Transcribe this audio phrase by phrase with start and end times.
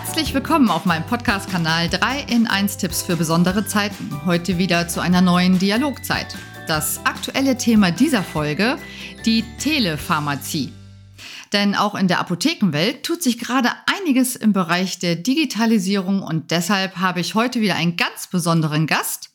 [0.00, 4.24] Herzlich willkommen auf meinem Podcast-Kanal 3 in 1 Tipps für besondere Zeiten.
[4.24, 6.36] Heute wieder zu einer neuen Dialogzeit.
[6.68, 8.78] Das aktuelle Thema dieser Folge,
[9.26, 10.72] die Telepharmazie.
[11.52, 16.98] Denn auch in der Apothekenwelt tut sich gerade einiges im Bereich der Digitalisierung und deshalb
[16.98, 19.30] habe ich heute wieder einen ganz besonderen Gast.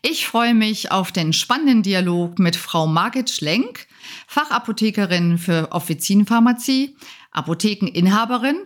[0.00, 3.86] Ich freue mich auf den spannenden Dialog mit Frau Margit Schlenk,
[4.26, 6.96] Fachapothekerin für Offizinpharmazie,
[7.32, 8.56] Apothekeninhaberin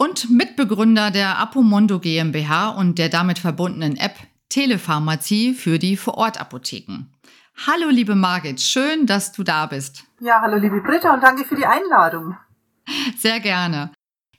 [0.00, 4.16] und Mitbegründer der Apomondo GmbH und der damit verbundenen App
[4.48, 7.12] Telepharmazie für die Vorortapotheken.
[7.66, 10.04] Hallo liebe Margit, schön, dass du da bist.
[10.20, 12.34] Ja, hallo liebe Britta und danke für die Einladung.
[13.18, 13.92] Sehr gerne.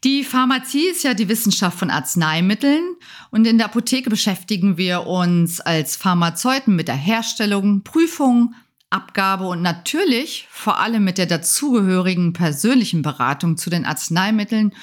[0.03, 2.95] Die Pharmazie ist ja die Wissenschaft von Arzneimitteln
[3.29, 8.55] und in der Apotheke beschäftigen wir uns als Pharmazeuten mit der Herstellung, Prüfung,
[8.89, 14.73] Abgabe und natürlich vor allem mit der dazugehörigen persönlichen Beratung zu den Arzneimitteln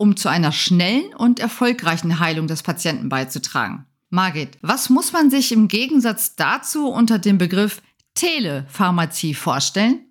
[0.00, 3.84] um zu einer schnellen und erfolgreichen Heilung des Patienten beizutragen.
[4.08, 7.82] Margit, was muss man sich im Gegensatz dazu unter dem Begriff
[8.14, 10.06] Telepharmazie vorstellen?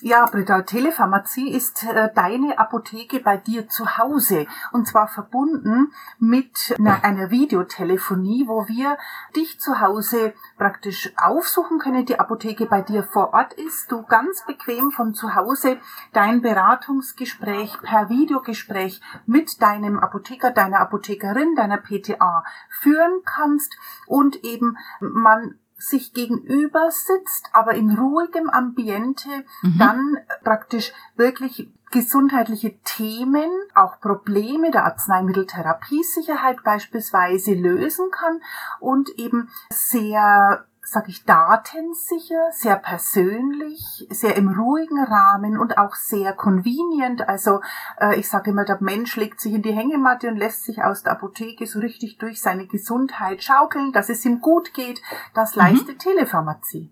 [0.00, 4.46] Ja, Britta, Telepharmazie ist äh, deine Apotheke bei dir zu Hause.
[4.72, 8.98] Und zwar verbunden mit einer, einer Videotelefonie, wo wir
[9.36, 14.44] dich zu Hause praktisch aufsuchen können, die Apotheke bei dir vor Ort ist, du ganz
[14.44, 15.78] bequem von zu Hause
[16.12, 23.76] dein Beratungsgespräch per Videogespräch mit deinem Apotheker, deiner Apothekerin, deiner PTA führen kannst.
[24.06, 29.28] Und eben man sich gegenüber sitzt, aber in ruhigem Ambiente
[29.62, 29.78] mhm.
[29.78, 38.40] dann praktisch wirklich gesundheitliche Themen, auch Probleme der Arzneimitteltherapiesicherheit beispielsweise lösen kann
[38.80, 46.32] und eben sehr sag ich, datensicher, sehr persönlich, sehr im ruhigen Rahmen und auch sehr
[46.34, 47.26] convenient.
[47.26, 47.60] Also
[47.98, 51.02] äh, ich sage immer, der Mensch legt sich in die Hängematte und lässt sich aus
[51.02, 55.00] der Apotheke so richtig durch seine Gesundheit schaukeln, dass es ihm gut geht.
[55.34, 55.98] Das leistet mhm.
[55.98, 56.90] Telepharmazie.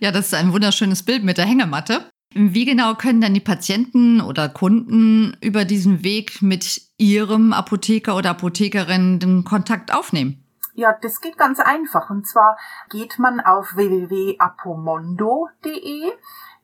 [0.00, 2.10] Ja, das ist ein wunderschönes Bild mit der Hängematte.
[2.34, 8.30] Wie genau können dann die Patienten oder Kunden über diesen Weg mit ihrem Apotheker oder
[8.30, 10.43] Apothekerin den Kontakt aufnehmen?
[10.74, 12.10] Ja, das geht ganz einfach.
[12.10, 12.58] Und zwar
[12.90, 16.12] geht man auf www.apomondo.de,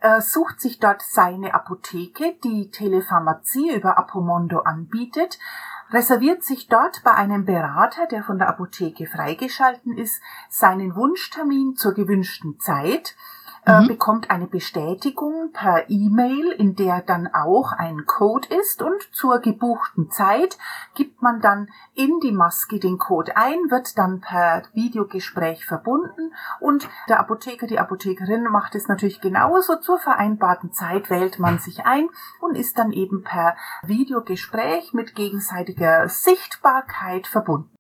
[0.01, 5.39] äh, sucht sich dort seine Apotheke, die Telepharmazie über Apomondo anbietet,
[5.91, 11.95] reserviert sich dort bei einem Berater, der von der Apotheke freigeschalten ist, seinen Wunschtermin zur
[11.95, 13.15] gewünschten Zeit
[13.67, 13.89] äh, mhm.
[13.89, 20.11] bekommt eine Bestätigung per E-Mail, in der dann auch ein Code ist und zur gebuchten
[20.11, 20.59] Zeit
[20.95, 26.89] gibt man dann in die Maske den Code ein, wird dann per Videogespräch verbunden und
[27.09, 29.77] der Apotheker, die Apothekerin macht es natürlich genauso.
[29.77, 32.09] Zur vereinbarten Zeit wählt man sich ein
[32.41, 37.75] und ist dann eben per Videogespräch mit gegenseitiger Sichtbarkeit verbunden.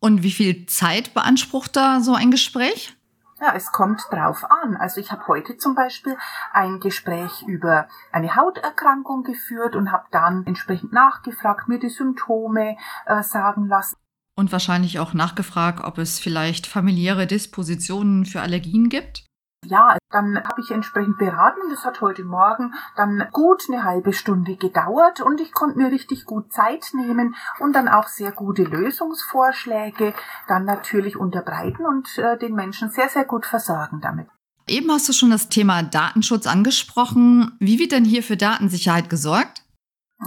[0.00, 2.96] Und wie viel Zeit beansprucht da so ein Gespräch?
[3.40, 4.76] Ja, es kommt drauf an.
[4.76, 6.16] Also ich habe heute zum Beispiel
[6.52, 13.22] ein Gespräch über eine Hauterkrankung geführt und habe dann entsprechend nachgefragt, mir die Symptome äh,
[13.22, 13.96] sagen lassen.
[14.36, 19.24] Und wahrscheinlich auch nachgefragt, ob es vielleicht familiäre Dispositionen für Allergien gibt?
[19.66, 21.60] Ja, dann habe ich entsprechend beraten.
[21.70, 26.24] Das hat heute Morgen dann gut eine halbe Stunde gedauert und ich konnte mir richtig
[26.24, 30.14] gut Zeit nehmen und dann auch sehr gute Lösungsvorschläge
[30.48, 34.28] dann natürlich unterbreiten und äh, den Menschen sehr, sehr gut versorgen damit.
[34.66, 37.52] Eben hast du schon das Thema Datenschutz angesprochen.
[37.58, 39.62] Wie wird denn hier für Datensicherheit gesorgt?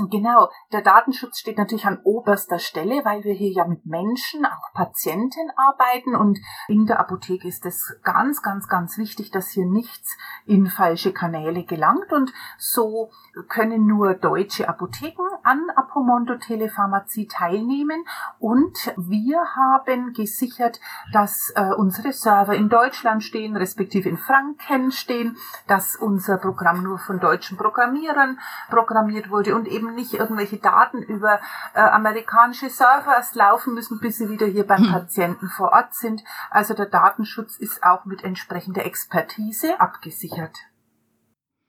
[0.09, 4.73] Genau, der Datenschutz steht natürlich an oberster Stelle, weil wir hier ja mit Menschen, auch
[4.73, 6.15] Patienten arbeiten.
[6.15, 10.17] Und in der Apotheke ist es ganz, ganz, ganz wichtig, dass hier nichts
[10.47, 12.11] in falsche Kanäle gelangt.
[12.11, 13.11] Und so
[13.49, 18.03] können nur deutsche Apotheken an Apomondo Telepharmazie teilnehmen.
[18.39, 20.79] Und wir haben gesichert,
[21.11, 25.37] dass äh, unsere Server in Deutschland stehen, respektive in Franken stehen,
[25.67, 28.39] dass unser Programm nur von deutschen Programmierern
[28.71, 31.39] programmiert wurde und eben nicht irgendwelche Daten über
[31.73, 34.91] äh, amerikanische Server erst laufen müssen, bis sie wieder hier beim hm.
[34.91, 36.23] Patienten vor Ort sind.
[36.49, 40.57] Also der Datenschutz ist auch mit entsprechender Expertise abgesichert.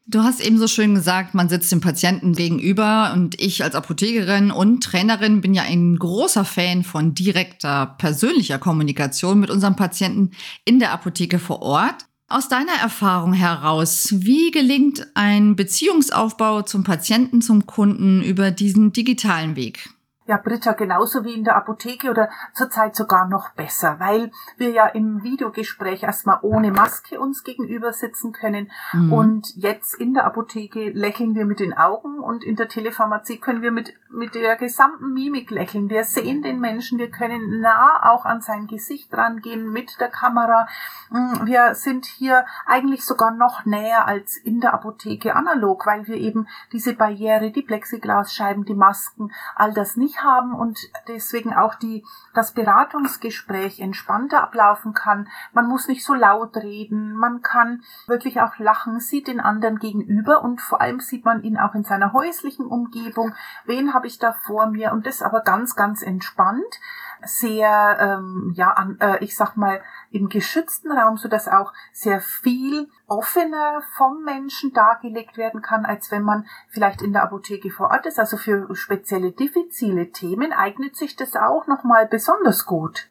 [0.06, 4.50] Du hast eben so schön gesagt, man sitzt dem Patienten gegenüber und ich als Apothekerin
[4.50, 10.32] und Trainerin bin ja ein großer Fan von direkter persönlicher Kommunikation mit unserem Patienten
[10.66, 12.04] in der Apotheke vor Ort.
[12.26, 19.56] Aus deiner Erfahrung heraus, wie gelingt ein Beziehungsaufbau zum Patienten, zum Kunden über diesen digitalen
[19.56, 19.93] Weg?
[20.26, 24.86] Ja, Britta, genauso wie in der Apotheke oder zurzeit sogar noch besser, weil wir ja
[24.86, 29.12] im Videogespräch erstmal ohne Maske uns gegenüber sitzen können mhm.
[29.12, 33.60] und jetzt in der Apotheke lächeln wir mit den Augen und in der Telepharmazie können
[33.60, 35.90] wir mit, mit der gesamten Mimik lächeln.
[35.90, 40.66] Wir sehen den Menschen, wir können nah auch an sein Gesicht rangehen mit der Kamera.
[41.10, 46.16] Mm, wir sind hier eigentlich sogar noch näher als in der Apotheke analog, weil wir
[46.16, 50.78] eben diese Barriere, die Plexiglasscheiben, die Masken, all das nicht haben und
[51.08, 55.28] deswegen auch die, das Beratungsgespräch entspannter ablaufen kann.
[55.52, 60.42] Man muss nicht so laut reden, man kann wirklich auch lachen, sieht den anderen gegenüber
[60.42, 63.34] und vor allem sieht man ihn auch in seiner häuslichen Umgebung.
[63.64, 64.92] Wen habe ich da vor mir?
[64.92, 66.80] Und das aber ganz, ganz entspannt
[67.24, 72.20] sehr, ähm, ja, an, äh, ich sag mal, im geschützten Raum, so dass auch sehr
[72.20, 77.90] viel offener vom Menschen dargelegt werden kann, als wenn man vielleicht in der Apotheke vor
[77.90, 78.18] Ort ist.
[78.18, 83.08] Also für spezielle diffizile Themen eignet sich das auch nochmal besonders gut.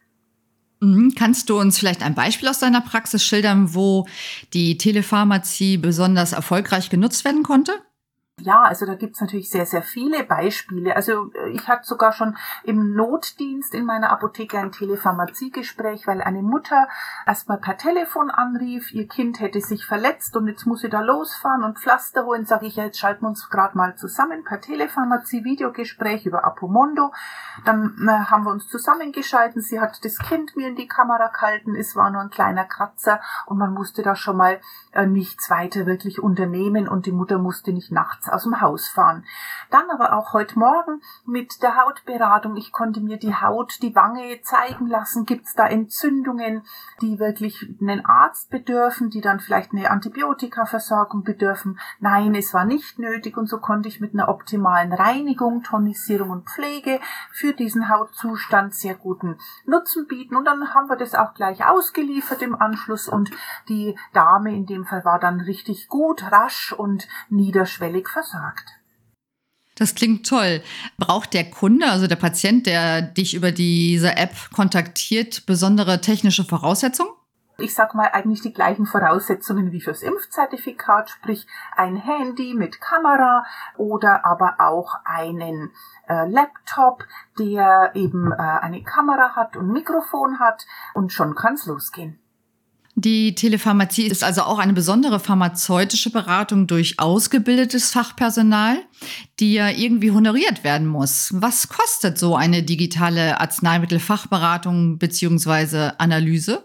[0.83, 1.15] Mhm.
[1.15, 4.05] Kannst du uns vielleicht ein Beispiel aus deiner Praxis schildern, wo
[4.53, 7.73] die Telepharmazie besonders erfolgreich genutzt werden konnte?
[8.39, 10.95] Ja, also da gibt's natürlich sehr, sehr viele Beispiele.
[10.95, 16.41] Also äh, ich hatte sogar schon im Notdienst in meiner Apotheke ein Telepharmaziegespräch, weil eine
[16.41, 16.87] Mutter
[17.27, 21.63] erstmal per Telefon anrief, ihr Kind hätte sich verletzt und jetzt muss sie da losfahren
[21.63, 22.47] und Pflaster holen.
[22.47, 27.13] Sage ich, ja, jetzt schalten wir uns gerade mal zusammen per Telepharmazie-Videogespräch über Apomondo.
[27.65, 29.61] Dann äh, haben wir uns zusammengeschalten.
[29.61, 31.75] Sie hat das Kind mir in die Kamera gehalten.
[31.75, 34.59] Es war nur ein kleiner Kratzer und man musste da schon mal
[34.91, 38.87] äh, nichts weiter wirklich unternehmen und die Mutter musste nicht nachts nachts aus dem Haus
[38.87, 39.25] fahren.
[39.69, 42.55] Dann aber auch heute Morgen mit der Hautberatung.
[42.57, 45.25] Ich konnte mir die Haut, die Wange zeigen lassen.
[45.25, 46.63] Gibt es da Entzündungen,
[47.01, 51.79] die wirklich einen Arzt bedürfen, die dann vielleicht eine Antibiotikaversorgung bedürfen?
[51.99, 56.49] Nein, es war nicht nötig und so konnte ich mit einer optimalen Reinigung, Tonisierung und
[56.49, 56.99] Pflege
[57.31, 60.35] für diesen Hautzustand sehr guten Nutzen bieten.
[60.35, 63.31] Und dann haben wir das auch gleich ausgeliefert im Anschluss und
[63.69, 68.69] die Dame in dem Fall war dann richtig gut, rasch und niederschwellig versagt.
[69.75, 70.61] Das klingt toll.
[70.97, 77.11] Braucht der Kunde, also der Patient, der dich über diese App kontaktiert, besondere technische Voraussetzungen?
[77.57, 81.45] Ich sag mal eigentlich die gleichen Voraussetzungen wie fürs Impfzertifikat, sprich
[81.75, 83.45] ein Handy mit Kamera
[83.77, 85.71] oder aber auch einen
[86.07, 87.05] äh, Laptop,
[87.37, 90.65] der eben äh, eine Kamera hat und Mikrofon hat
[90.95, 92.22] und schon kann's losgehen.
[92.95, 98.77] Die Telepharmazie ist also auch eine besondere pharmazeutische Beratung durch ausgebildetes Fachpersonal,
[99.39, 101.31] die ja irgendwie honoriert werden muss.
[101.33, 105.91] Was kostet so eine digitale Arzneimittelfachberatung bzw.
[105.97, 106.63] Analyse?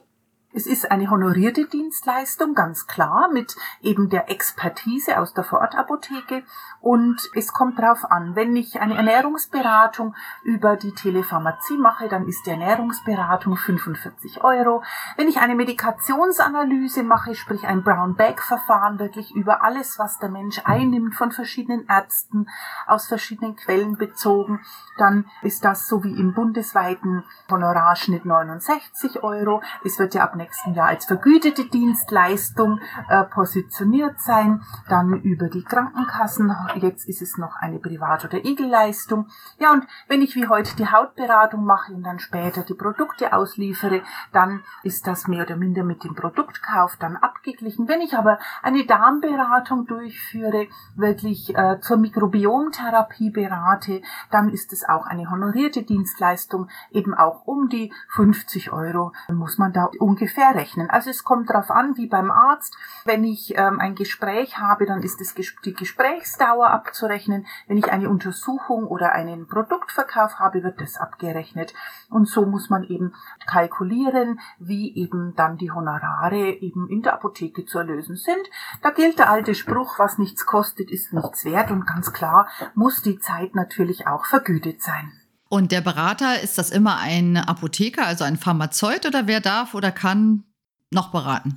[0.55, 6.43] Es ist eine honorierte Dienstleistung, ganz klar, mit eben der Expertise aus der Vorortapotheke.
[6.81, 12.47] Und es kommt darauf an, wenn ich eine Ernährungsberatung über die Telepharmazie mache, dann ist
[12.47, 14.83] die Ernährungsberatung 45 Euro.
[15.19, 21.15] Wenn ich eine Medikationsanalyse mache, sprich ein Brown-Bag-Verfahren, wirklich über alles, was der Mensch einnimmt,
[21.15, 22.49] von verschiedenen Ärzten,
[22.87, 24.61] aus verschiedenen Quellen bezogen,
[24.97, 29.61] dann ist das so wie im bundesweiten Honorarschnitt 69 Euro.
[29.85, 35.63] Es wird ja ab nächsten Jahr als vergütete Dienstleistung äh, positioniert sein, dann über die
[35.63, 36.55] Krankenkassen.
[36.77, 39.27] Jetzt ist es noch eine Privat- oder Egelleistung.
[39.59, 44.03] Ja, und wenn ich wie heute die Hautberatung mache und dann später die Produkte ausliefere,
[44.33, 47.89] dann ist das mehr oder minder mit dem Produktkauf dann abgeglichen.
[47.89, 55.07] Wenn ich aber eine Darmberatung durchführe, wirklich äh, zur Mikrobiomtherapie berate, dann ist es auch
[55.07, 60.91] eine honorierte Dienstleistung, eben auch um die 50 Euro muss man da ungefähr ungefähr rechnen.
[60.91, 62.77] Also es kommt darauf an, wie beim Arzt.
[63.05, 67.47] Wenn ich ähm, ein Gespräch habe, dann ist es die Gesprächsdauer abzurechnen.
[67.67, 71.73] Wenn ich eine Untersuchung oder einen Produktverkauf habe, wird das abgerechnet.
[72.11, 73.15] Und so muss man eben
[73.47, 78.51] kalkulieren, wie eben dann die Honorare eben in der Apotheke zu erlösen sind.
[78.83, 81.71] Da gilt der alte Spruch, was nichts kostet, ist nichts wert.
[81.71, 85.18] Und ganz klar muss die Zeit natürlich auch vergütet sein.
[85.49, 89.91] Und der Berater, ist das immer ein Apotheker, also ein Pharmazeut oder wer darf oder
[89.91, 90.45] kann
[90.91, 91.57] noch beraten?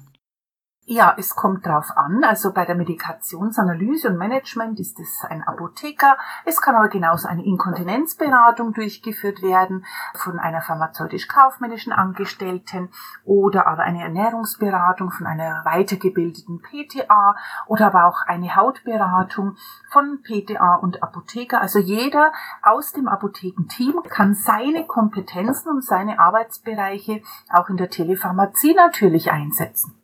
[0.94, 2.22] Ja, es kommt drauf an.
[2.26, 6.18] Also bei der Medikationsanalyse und Management ist es ein Apotheker.
[6.44, 12.90] Es kann aber genauso eine Inkontinenzberatung durchgeführt werden von einer pharmazeutisch-kaufmännischen Angestellten
[13.24, 19.56] oder aber eine Ernährungsberatung von einer weitergebildeten PTA oder aber auch eine Hautberatung
[19.92, 21.62] von PTA und Apotheker.
[21.62, 22.34] Also jeder
[22.64, 30.01] aus dem Apothekenteam kann seine Kompetenzen und seine Arbeitsbereiche auch in der Telepharmazie natürlich einsetzen.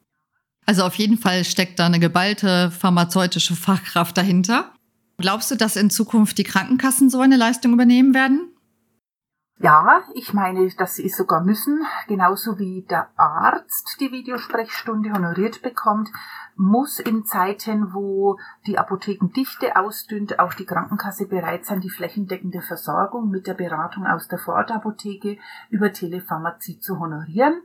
[0.67, 4.73] Also auf jeden Fall steckt da eine geballte pharmazeutische Fachkraft dahinter.
[5.17, 8.51] Glaubst du, dass in Zukunft die Krankenkassen so eine Leistung übernehmen werden?
[9.59, 15.63] Ja, ich meine, dass sie es sogar müssen, genauso wie der Arzt die Videosprechstunde honoriert
[15.63, 16.09] bekommt,
[16.55, 23.29] muss in Zeiten, wo die Apothekendichte ausdünnt, auch die Krankenkasse bereit sein, die flächendeckende Versorgung
[23.29, 25.37] mit der Beratung aus der Vorortapotheke
[25.69, 27.61] über Telepharmazie zu honorieren.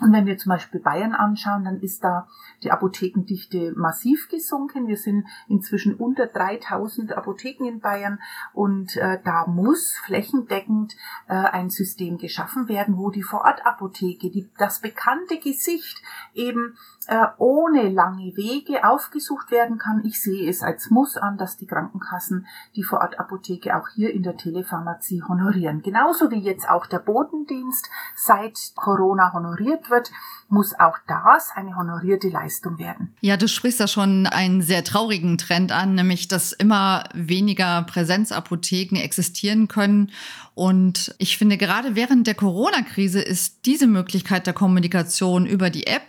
[0.00, 2.26] Und wenn wir zum Beispiel Bayern anschauen, dann ist da
[2.64, 4.88] die Apothekendichte massiv gesunken.
[4.88, 8.18] Wir sind inzwischen unter 3000 Apotheken in Bayern
[8.52, 10.96] und äh, da muss flächendeckend
[11.28, 16.02] äh, ein System geschaffen werden, wo die Vorortapotheke, die, das bekannte Gesicht
[16.34, 20.02] eben äh, ohne lange Wege aufgesucht werden kann.
[20.04, 22.46] Ich sehe es als Muss an, dass die Krankenkassen
[22.76, 25.82] die Vorortapotheke auch hier in der Telepharmazie honorieren.
[25.82, 30.10] Genauso wie jetzt auch der Botendienst seit Corona honoriert wird,
[30.48, 33.14] muss auch das eine honorierte Leistung werden.
[33.20, 38.96] Ja, du sprichst da schon einen sehr traurigen Trend an, nämlich dass immer weniger Präsenzapotheken
[38.96, 40.10] existieren können.
[40.54, 46.02] Und ich finde, gerade während der Corona-Krise ist diese Möglichkeit der Kommunikation über die App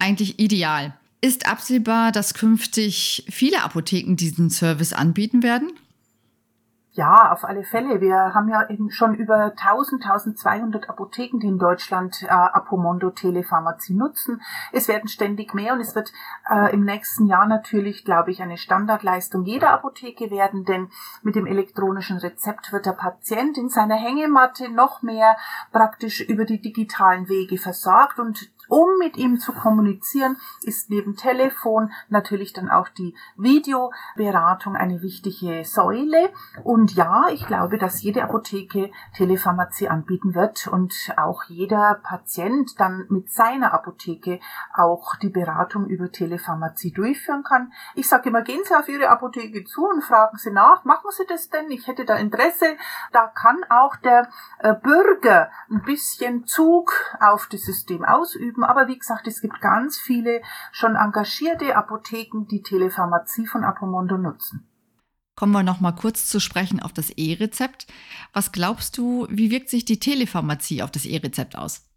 [0.00, 0.94] eigentlich ideal.
[1.20, 5.70] Ist absehbar, dass künftig viele Apotheken diesen Service anbieten werden?
[6.92, 8.00] Ja, auf alle Fälle.
[8.00, 13.94] Wir haben ja eben schon über 1000, 1200 Apotheken, die in Deutschland äh, Apomondo Telepharmazie
[13.94, 14.42] nutzen.
[14.72, 16.12] Es werden ständig mehr und es wird
[16.50, 20.88] äh, im nächsten Jahr natürlich, glaube ich, eine Standardleistung jeder Apotheke werden, denn
[21.22, 25.36] mit dem elektronischen Rezept wird der Patient in seiner Hängematte noch mehr
[25.70, 31.90] praktisch über die digitalen Wege versorgt und um mit ihm zu kommunizieren, ist neben Telefon
[32.08, 36.30] natürlich dann auch die Videoberatung eine wichtige Säule.
[36.62, 43.06] Und ja, ich glaube, dass jede Apotheke Telepharmazie anbieten wird und auch jeder Patient dann
[43.08, 44.40] mit seiner Apotheke
[44.74, 47.72] auch die Beratung über Telepharmazie durchführen kann.
[47.94, 51.26] Ich sage immer, gehen Sie auf Ihre Apotheke zu und fragen Sie nach, machen Sie
[51.26, 51.70] das denn?
[51.70, 52.76] Ich hätte da Interesse.
[53.12, 54.28] Da kann auch der
[54.60, 58.64] äh, Bürger ein bisschen Zug auf das System ausüben Apotheken.
[58.64, 64.66] Aber wie gesagt, es gibt ganz viele schon engagierte Apotheken, die Telepharmazie von Apomondo nutzen.
[65.36, 67.86] Kommen wir noch mal kurz zu sprechen auf das E-Rezept.
[68.32, 71.89] Was glaubst du, wie wirkt sich die Telepharmazie auf das E-Rezept aus?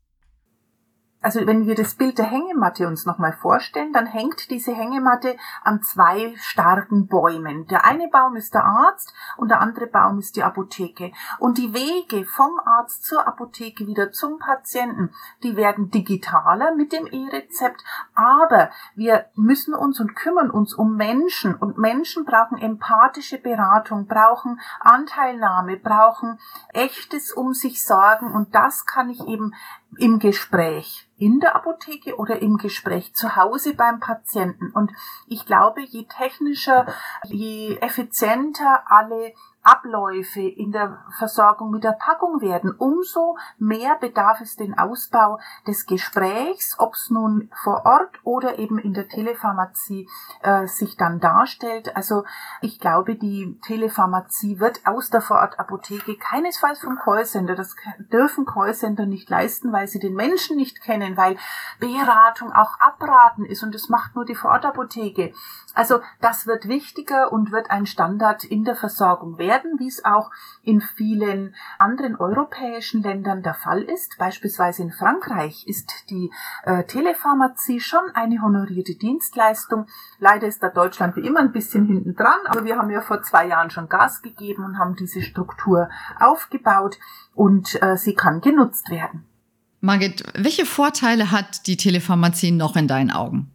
[1.23, 5.81] Also wenn wir das Bild der Hängematte uns nochmal vorstellen, dann hängt diese Hängematte an
[5.81, 7.65] zwei starken Bäumen.
[7.67, 11.13] Der eine Baum ist der Arzt und der andere Baum ist die Apotheke.
[11.39, 15.11] Und die Wege vom Arzt zur Apotheke wieder zum Patienten,
[15.43, 17.81] die werden digitaler mit dem E-Rezept.
[18.13, 24.59] Aber wir müssen uns und kümmern uns um Menschen und Menschen brauchen empathische Beratung, brauchen
[24.81, 26.37] Anteilnahme, brauchen
[26.73, 29.53] echtes um sich sorgen und das kann ich eben
[29.97, 34.71] im Gespräch in der Apotheke oder im Gespräch zu Hause beim Patienten.
[34.71, 34.91] Und
[35.27, 36.85] ich glaube, je technischer,
[37.25, 39.33] je effizienter alle
[39.63, 45.85] Abläufe in der Versorgung mit der Packung werden, umso mehr bedarf es den Ausbau des
[45.85, 50.09] Gesprächs, ob es nun vor Ort oder eben in der Telepharmazie
[50.41, 51.95] äh, sich dann darstellt.
[51.95, 52.25] Also
[52.61, 57.55] ich glaube, die Telepharmazie wird aus der Vorortapotheke keinesfalls vom Callcenter.
[57.55, 57.75] Das
[58.11, 61.37] dürfen Callcenter nicht leisten, weil sie den Menschen nicht kennen, weil
[61.79, 65.33] Beratung auch abraten ist und das macht nur die Vorortapotheke.
[65.73, 70.29] Also das wird wichtiger und wird ein Standard in der Versorgung werden, wie es auch
[70.61, 74.17] in vielen anderen europäischen Ländern der Fall ist.
[74.17, 76.31] Beispielsweise in Frankreich ist die
[76.63, 79.87] äh, Telepharmazie schon eine honorierte Dienstleistung.
[80.19, 83.21] Leider ist da Deutschland wie immer ein bisschen hinten dran, aber wir haben ja vor
[83.23, 85.89] zwei Jahren schon Gas gegeben und haben diese Struktur
[86.19, 86.97] aufgebaut
[87.33, 89.25] und äh, sie kann genutzt werden.
[89.81, 93.52] Margit, welche Vorteile hat die Telepharmazie noch in deinen Augen?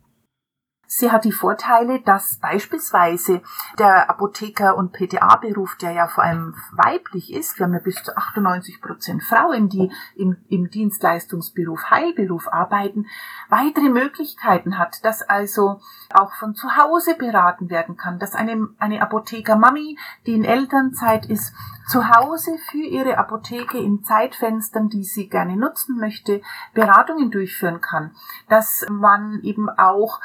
[0.91, 3.43] Sie hat die Vorteile, dass beispielsweise
[3.79, 8.17] der Apotheker- und PTA-Beruf, der ja vor allem weiblich ist, wir haben ja bis zu
[8.17, 13.05] 98 Prozent Frauen, die im, im Dienstleistungsberuf, Heilberuf arbeiten,
[13.51, 15.83] weitere Möglichkeiten hat, dass also
[16.15, 21.53] auch von zu Hause beraten werden kann, dass eine, eine Apotheker-Mami, die in Elternzeit ist,
[21.89, 26.43] zu Hause für ihre Apotheke in Zeitfenstern, die sie gerne nutzen möchte,
[26.75, 28.15] Beratungen durchführen kann,
[28.49, 30.21] dass man eben auch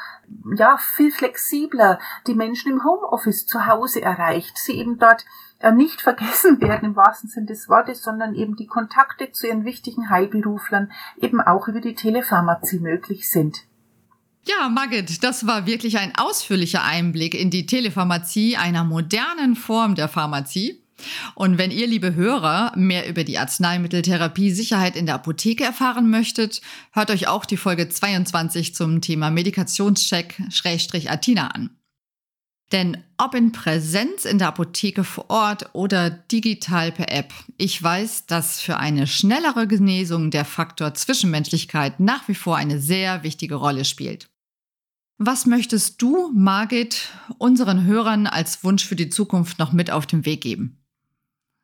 [0.56, 5.24] ja, viel flexibler die Menschen im Homeoffice zu Hause erreicht, sie eben dort
[5.60, 9.64] äh, nicht vergessen werden im wahrsten Sinn des Wortes, sondern eben die Kontakte zu ihren
[9.64, 13.64] wichtigen Heilberuflern eben auch über die Telepharmazie möglich sind.
[14.46, 20.08] Ja, Margit, das war wirklich ein ausführlicher Einblick in die Telepharmazie, einer modernen Form der
[20.08, 20.83] Pharmazie.
[21.34, 26.60] Und wenn ihr, liebe Hörer, mehr über die Arzneimitteltherapie Sicherheit in der Apotheke erfahren möchtet,
[26.92, 31.70] hört euch auch die Folge 22 zum Thema Medikationscheck-Atina an.
[32.72, 38.26] Denn ob in Präsenz in der Apotheke vor Ort oder digital per App, ich weiß,
[38.26, 43.84] dass für eine schnellere Genesung der Faktor Zwischenmenschlichkeit nach wie vor eine sehr wichtige Rolle
[43.84, 44.28] spielt.
[45.18, 50.24] Was möchtest du, Margit, unseren Hörern als Wunsch für die Zukunft noch mit auf den
[50.24, 50.83] Weg geben?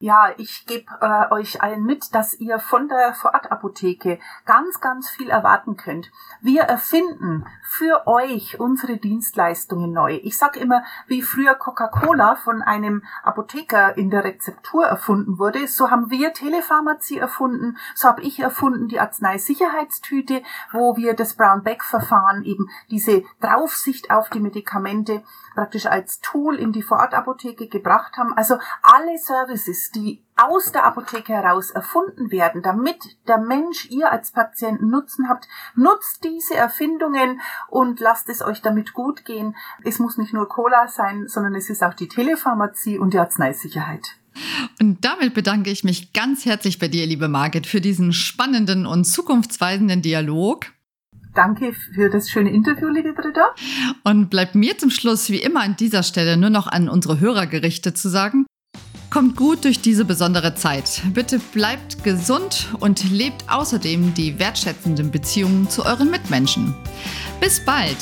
[0.02, 5.28] Ja, ich gebe äh, euch allen mit, dass ihr von der Vorortapotheke ganz, ganz viel
[5.28, 6.10] erwarten könnt.
[6.40, 10.18] Wir erfinden für euch unsere Dienstleistungen neu.
[10.22, 15.90] Ich sage immer, wie früher Coca-Cola von einem Apotheker in der Rezeptur erfunden wurde, so
[15.90, 20.42] haben wir Telepharmazie erfunden, so habe ich erfunden die Arzneisicherheitstüte,
[20.72, 25.22] wo wir das Brown-Beck-Verfahren, eben diese Draufsicht auf die Medikamente
[25.54, 28.32] praktisch als Tool in die Vorortapotheke gebracht haben.
[28.34, 32.96] Also alle Services, die aus der Apotheke heraus erfunden werden, damit
[33.28, 38.92] der Mensch ihr als Patienten Nutzen habt, nutzt diese Erfindungen und lasst es euch damit
[38.94, 39.56] gut gehen.
[39.84, 44.16] Es muss nicht nur Cola sein, sondern es ist auch die Telepharmazie und die Arzneisicherheit.
[44.80, 49.04] Und damit bedanke ich mich ganz herzlich bei dir, liebe Margit, für diesen spannenden und
[49.04, 50.66] zukunftsweisenden Dialog.
[51.34, 53.54] Danke für das schöne Interview, liebe Britta.
[54.02, 57.46] Und bleibt mir zum Schluss wie immer an dieser Stelle nur noch an unsere Hörer
[57.46, 58.46] gerichtet zu sagen,
[59.10, 61.02] Kommt gut durch diese besondere Zeit.
[61.12, 66.74] Bitte bleibt gesund und lebt außerdem die wertschätzenden Beziehungen zu euren Mitmenschen.
[67.40, 67.98] Bis bald.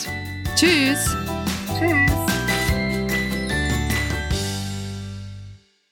[0.55, 1.17] Tschüss.